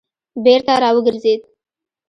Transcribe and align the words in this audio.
بېرته 0.43 0.73
را 0.81 0.89
وګرځېد. 0.95 1.41